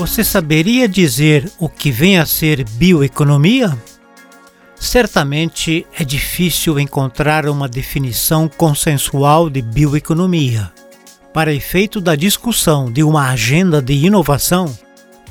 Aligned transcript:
Você 0.00 0.24
saberia 0.24 0.88
dizer 0.88 1.52
o 1.58 1.68
que 1.68 1.90
vem 1.90 2.18
a 2.18 2.24
ser 2.24 2.64
bioeconomia? 2.64 3.76
Certamente 4.74 5.86
é 5.94 6.02
difícil 6.02 6.80
encontrar 6.80 7.46
uma 7.46 7.68
definição 7.68 8.48
consensual 8.48 9.50
de 9.50 9.60
bioeconomia. 9.60 10.72
Para 11.34 11.52
efeito 11.52 12.00
da 12.00 12.16
discussão 12.16 12.90
de 12.90 13.04
uma 13.04 13.28
agenda 13.28 13.82
de 13.82 13.92
inovação, 13.92 14.74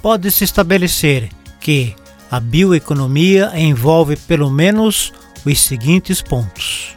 pode-se 0.04 0.44
estabelecer 0.44 1.30
que 1.60 1.96
a 2.30 2.40
bioeconomia 2.40 3.52
envolve 3.56 4.18
pelo 4.18 4.52
menos 4.52 5.12
os 5.44 5.60
seguintes 5.62 6.22
pontos: 6.22 6.96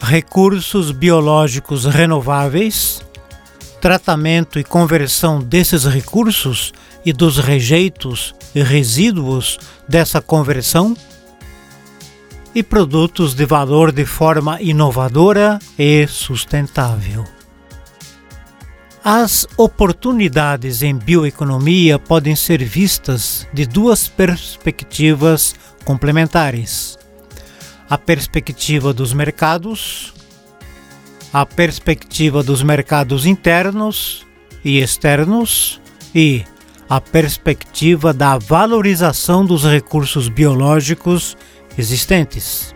recursos 0.00 0.92
biológicos 0.92 1.86
renováveis, 1.86 3.02
tratamento 3.84 4.58
e 4.58 4.64
conversão 4.64 5.40
desses 5.40 5.84
recursos 5.84 6.72
e 7.04 7.12
dos 7.12 7.36
rejeitos 7.36 8.34
e 8.54 8.62
resíduos 8.62 9.58
dessa 9.86 10.22
conversão, 10.22 10.96
e 12.54 12.62
produtos 12.62 13.34
de 13.34 13.44
valor 13.44 13.92
de 13.92 14.06
forma 14.06 14.58
inovadora 14.62 15.58
e 15.78 16.06
sustentável. 16.06 17.26
As 19.04 19.46
oportunidades 19.58 20.82
em 20.82 20.96
bioeconomia 20.96 21.98
podem 21.98 22.34
ser 22.34 22.64
vistas 22.64 23.46
de 23.52 23.66
duas 23.66 24.08
perspectivas 24.08 25.54
complementares: 25.84 26.98
a 27.90 27.98
perspectiva 27.98 28.94
dos 28.94 29.12
mercados, 29.12 30.13
a 31.34 31.44
perspectiva 31.44 32.44
dos 32.44 32.62
mercados 32.62 33.26
internos 33.26 34.24
e 34.64 34.78
externos 34.78 35.80
e 36.14 36.44
a 36.88 37.00
perspectiva 37.00 38.14
da 38.14 38.38
valorização 38.38 39.44
dos 39.44 39.64
recursos 39.64 40.28
biológicos 40.28 41.36
existentes. 41.76 42.72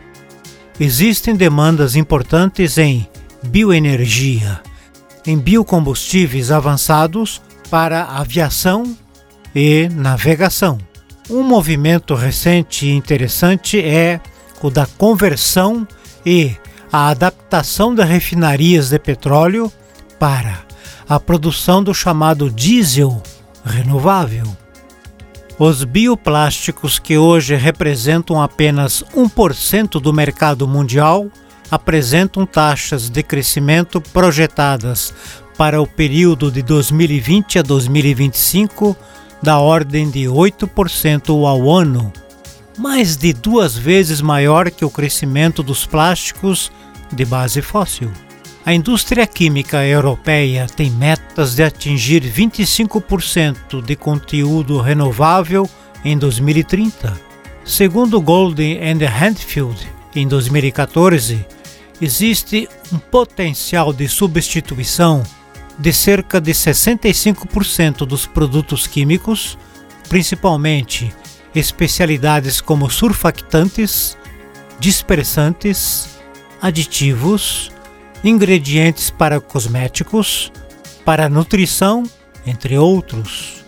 Existem 0.80 1.36
demandas 1.36 1.94
importantes 1.94 2.78
em 2.78 3.08
bioenergia 3.44 4.60
em 5.24 5.38
biocombustíveis 5.38 6.50
avançados 6.50 7.40
para 7.70 8.06
aviação 8.06 8.96
e 9.54 9.88
navegação. 9.90 10.78
Um 11.30 11.44
movimento 11.44 12.12
recente 12.16 12.86
e 12.86 12.92
interessante 12.92 13.80
é 13.80 14.20
o 14.60 14.68
da 14.68 14.84
conversão 14.86 15.86
e 16.26 16.56
a 16.92 17.08
adaptação 17.08 17.94
das 17.94 18.08
refinarias 18.08 18.90
de 18.90 18.98
petróleo 18.98 19.72
para 20.18 20.60
a 21.08 21.18
produção 21.18 21.82
do 21.82 21.94
chamado 21.94 22.50
diesel 22.50 23.22
renovável. 23.64 24.44
Os 25.58 25.82
bioplásticos, 25.82 26.98
que 26.98 27.18
hoje 27.18 27.56
representam 27.56 28.40
apenas 28.40 29.02
1% 29.14 30.00
do 30.00 30.12
mercado 30.12 30.68
mundial, 30.68 31.26
apresentam 31.70 32.46
taxas 32.46 33.10
de 33.10 33.22
crescimento 33.22 34.00
projetadas 34.00 35.12
para 35.56 35.82
o 35.82 35.86
período 35.86 36.50
de 36.50 36.62
2020 36.62 37.58
a 37.58 37.62
2025 37.62 38.96
da 39.42 39.58
ordem 39.58 40.08
de 40.08 40.24
8% 40.24 41.30
ao 41.46 41.70
ano, 41.70 42.12
mais 42.78 43.16
de 43.16 43.32
duas 43.32 43.76
vezes 43.76 44.20
maior 44.20 44.70
que 44.70 44.84
o 44.84 44.90
crescimento 44.90 45.62
dos 45.62 45.84
plásticos 45.84 46.70
de 47.12 47.24
base 47.24 47.60
fóssil. 47.60 48.10
A 48.64 48.72
indústria 48.72 49.26
química 49.26 49.84
europeia 49.84 50.66
tem 50.66 50.90
metas 50.90 51.54
de 51.54 51.62
atingir 51.62 52.22
25% 52.22 53.82
de 53.82 53.96
conteúdo 53.96 54.80
renovável 54.80 55.68
em 56.04 56.16
2030. 56.16 57.18
Segundo 57.64 58.20
Golden 58.20 58.78
and 58.78 59.06
Handfield, 59.06 59.88
em 60.14 60.28
2014, 60.28 61.44
existe 62.00 62.68
um 62.92 62.98
potencial 62.98 63.92
de 63.92 64.06
substituição 64.08 65.22
de 65.78 65.92
cerca 65.92 66.40
de 66.40 66.52
65% 66.52 68.06
dos 68.06 68.26
produtos 68.26 68.86
químicos, 68.86 69.56
principalmente 70.08 71.12
especialidades 71.54 72.60
como 72.60 72.90
surfactantes, 72.90 74.16
dispersantes, 74.78 76.18
aditivos, 76.60 77.70
ingredientes 78.22 79.10
para 79.10 79.40
cosméticos, 79.40 80.52
para 81.04 81.28
nutrição, 81.28 82.04
entre 82.46 82.76
outros. 82.78 83.64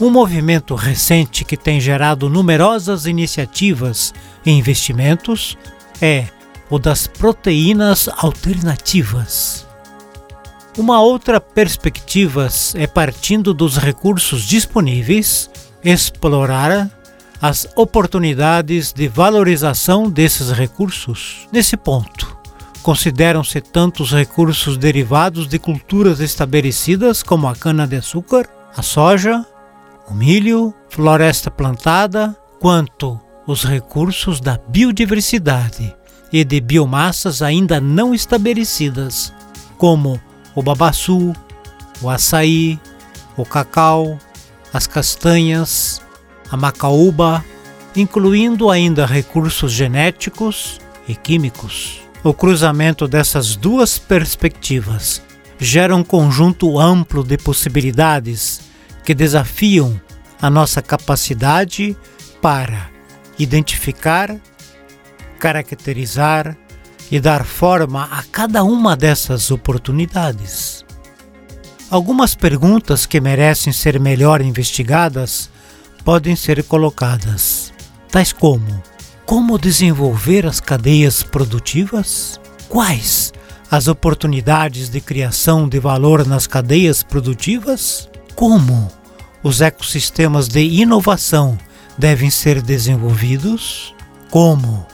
Um 0.00 0.10
movimento 0.10 0.74
recente 0.74 1.44
que 1.44 1.56
tem 1.56 1.80
gerado 1.80 2.28
numerosas 2.28 3.06
iniciativas 3.06 4.14
e 4.46 4.50
investimentos 4.50 5.58
é 6.00 6.26
ou 6.70 6.78
das 6.78 7.06
proteínas 7.06 8.08
alternativas. 8.18 9.66
Uma 10.76 11.00
outra 11.00 11.40
perspectiva 11.40 12.48
é, 12.74 12.86
partindo 12.86 13.52
dos 13.52 13.76
recursos 13.76 14.44
disponíveis, 14.44 15.50
explorar 15.84 16.90
as 17.40 17.68
oportunidades 17.76 18.92
de 18.92 19.06
valorização 19.08 20.10
desses 20.10 20.50
recursos. 20.50 21.48
Nesse 21.52 21.76
ponto, 21.76 22.36
consideram-se 22.82 23.60
tanto 23.60 24.02
os 24.02 24.12
recursos 24.12 24.76
derivados 24.76 25.46
de 25.46 25.58
culturas 25.58 26.20
estabelecidas, 26.20 27.22
como 27.22 27.46
a 27.46 27.54
cana-de-açúcar, 27.54 28.48
a 28.76 28.82
soja, 28.82 29.46
o 30.08 30.14
milho, 30.14 30.74
floresta 30.88 31.50
plantada, 31.50 32.36
quanto 32.58 33.20
os 33.46 33.64
recursos 33.64 34.40
da 34.40 34.58
biodiversidade, 34.68 35.94
e 36.32 36.44
de 36.44 36.60
biomassas 36.60 37.40
ainda 37.40 37.80
não 37.80 38.14
estabelecidas, 38.14 39.32
como 39.78 40.20
o 40.54 40.62
babaçu, 40.62 41.32
o 42.02 42.10
açaí, 42.10 42.78
o 43.36 43.44
cacau, 43.44 44.18
as 44.72 44.86
castanhas, 44.86 46.02
a 46.50 46.56
macaúba, 46.56 47.44
incluindo 47.94 48.70
ainda 48.70 49.06
recursos 49.06 49.72
genéticos 49.72 50.80
e 51.06 51.14
químicos. 51.14 52.00
O 52.22 52.34
cruzamento 52.34 53.06
dessas 53.06 53.56
duas 53.56 53.98
perspectivas 53.98 55.22
gera 55.58 55.94
um 55.94 56.04
conjunto 56.04 56.78
amplo 56.78 57.22
de 57.24 57.36
possibilidades 57.36 58.60
que 59.04 59.14
desafiam 59.14 60.00
a 60.40 60.48
nossa 60.50 60.82
capacidade 60.82 61.96
para 62.40 62.90
identificar 63.38 64.38
caracterizar 65.38 66.56
e 67.10 67.18
dar 67.18 67.44
forma 67.44 68.04
a 68.04 68.22
cada 68.24 68.62
uma 68.64 68.96
dessas 68.96 69.50
oportunidades. 69.50 70.84
Algumas 71.90 72.34
perguntas 72.34 73.06
que 73.06 73.18
merecem 73.18 73.72
ser 73.72 73.98
melhor 73.98 74.42
investigadas 74.42 75.48
podem 76.04 76.36
ser 76.36 76.62
colocadas, 76.64 77.72
tais 78.10 78.30
como: 78.30 78.82
como 79.24 79.58
desenvolver 79.58 80.44
as 80.44 80.60
cadeias 80.60 81.22
produtivas? 81.22 82.38
Quais 82.68 83.32
as 83.70 83.88
oportunidades 83.88 84.90
de 84.90 85.00
criação 85.00 85.66
de 85.66 85.78
valor 85.80 86.26
nas 86.26 86.46
cadeias 86.46 87.02
produtivas? 87.02 88.06
Como 88.34 88.92
os 89.42 89.62
ecossistemas 89.62 90.46
de 90.46 90.60
inovação 90.60 91.56
devem 91.96 92.28
ser 92.28 92.60
desenvolvidos? 92.60 93.94
Como 94.28 94.86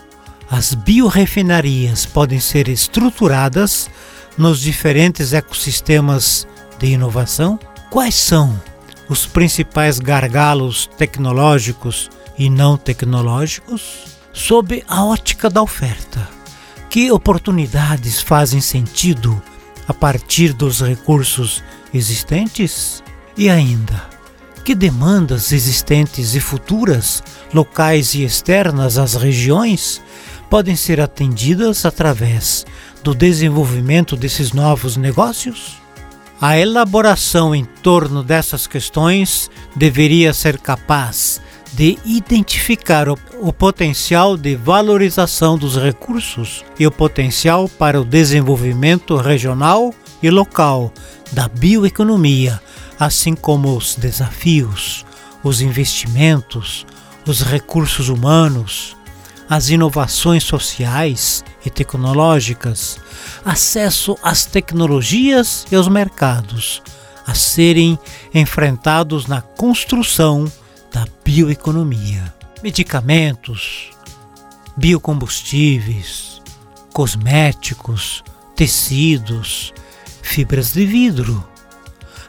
as 0.49 0.73
biorefinarias 0.73 2.05
podem 2.05 2.39
ser 2.39 2.69
estruturadas 2.69 3.89
nos 4.37 4.61
diferentes 4.61 5.33
ecossistemas 5.33 6.47
de 6.79 6.87
inovação? 6.87 7.59
Quais 7.89 8.15
são 8.15 8.59
os 9.07 9.25
principais 9.25 9.99
gargalos 9.99 10.89
tecnológicos 10.97 12.09
e 12.37 12.49
não 12.49 12.77
tecnológicos? 12.77 14.15
Sob 14.33 14.83
a 14.87 15.05
ótica 15.05 15.49
da 15.49 15.61
oferta, 15.61 16.27
que 16.89 17.11
oportunidades 17.11 18.21
fazem 18.21 18.59
sentido 18.59 19.41
a 19.87 19.93
partir 19.93 20.51
dos 20.51 20.81
recursos 20.81 21.63
existentes? 21.93 23.01
E 23.37 23.49
ainda, 23.49 24.03
que 24.65 24.73
demandas 24.73 25.51
existentes 25.51 26.35
e 26.35 26.39
futuras, 26.39 27.23
locais 27.53 28.13
e 28.13 28.23
externas 28.23 28.97
às 28.97 29.13
regiões, 29.13 30.01
podem 30.49 30.75
ser 30.75 30.99
atendidas 30.99 31.85
através 31.85 32.65
do 33.03 33.13
desenvolvimento 33.13 34.15
desses 34.15 34.51
novos 34.51 34.97
negócios? 34.97 35.84
A 36.39 36.57
elaboração 36.57 37.55
em 37.55 37.65
torno 37.65 38.23
dessas 38.23 38.67
questões 38.67 39.49
deveria 39.75 40.33
ser 40.33 40.59
capaz 40.59 41.41
de 41.73 41.97
identificar 42.05 43.09
o, 43.09 43.17
o, 43.41 43.51
potencial 43.51 44.37
de 44.37 44.55
valorização 44.55 45.57
dos 45.57 45.77
recursos 45.77 46.63
e 46.79 46.85
o 46.85 46.91
potencial 46.91 47.67
para 47.67 47.99
o 47.99 48.05
desenvolvimento 48.05 49.17
regional 49.17 49.93
e 50.21 50.29
local 50.29 50.91
da 51.31 51.47
bioeconomia 51.47 52.61
assim 52.99 53.35
como 53.35 53.75
os 53.75 53.95
desafios, 53.95 55.05
os 55.43 55.61
investimentos, 55.61 56.85
os 57.25 57.41
recursos 57.41 58.09
humanos, 58.09 58.95
as 59.49 59.69
inovações 59.69 60.43
sociais 60.43 61.43
e 61.65 61.69
tecnológicas, 61.69 62.99
acesso 63.43 64.17
às 64.23 64.45
tecnologias 64.45 65.65
e 65.71 65.75
aos 65.75 65.87
mercados 65.87 66.81
a 67.25 67.33
serem 67.33 67.97
enfrentados 68.33 69.25
na 69.25 69.41
construção 69.41 70.51
da 70.91 71.05
bioeconomia. 71.23 72.33
Medicamentos, 72.61 73.89
biocombustíveis, 74.77 76.41
cosméticos, 76.93 78.23
tecidos, 78.55 79.73
fibras 80.21 80.73
de 80.73 80.85
vidro. 80.85 81.47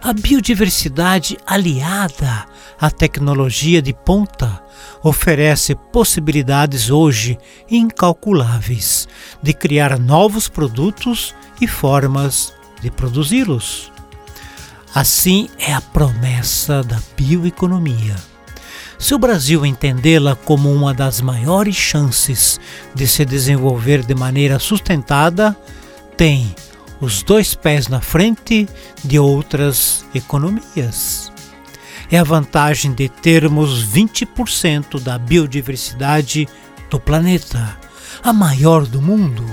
A 0.03 0.13
biodiversidade 0.13 1.37
aliada 1.47 2.47
à 2.81 2.91
tecnologia 2.91 3.83
de 3.83 3.93
ponta 3.93 4.63
oferece 5.09 5.77
possibilidades 5.93 6.91
hoje 6.91 7.39
incalculáveis 7.71 9.07
de 9.41 9.53
criar 9.53 10.01
novos 10.01 10.49
produtos 10.49 11.33
e 11.61 11.69
formas 11.69 12.53
de 12.83 12.91
produzi-los. 12.91 13.93
Assim 14.93 15.49
é 15.61 15.73
a 15.73 15.81
promessa 15.81 16.83
da 16.83 17.01
bioeconomia. 17.17 18.17
Se 18.99 19.15
o 19.15 19.19
Brasil 19.19 19.65
entendê-la 19.65 20.35
como 20.35 20.73
uma 20.73 20.93
das 20.93 21.21
maiores 21.21 21.77
chances 21.77 22.59
de 22.93 23.07
se 23.07 23.25
desenvolver 23.25 24.05
de 24.05 24.15
maneira 24.15 24.59
sustentada, 24.59 25.57
tem 26.17 26.53
os 27.01 27.23
dois 27.23 27.55
pés 27.55 27.87
na 27.87 28.01
frente 28.01 28.69
de 29.05 29.21
outras 29.21 30.05
economias 30.13 31.31
é 32.11 32.19
a 32.19 32.25
vantagem 32.25 32.93
de 32.93 33.09
termos 33.09 33.85
20% 33.85 35.01
da 35.01 35.19
biodiversidade 35.19 36.49
do 36.91 37.01
planeta, 37.01 37.77
a 38.23 38.33
maior 38.33 38.87
do 38.87 39.01
mundo. 39.03 39.45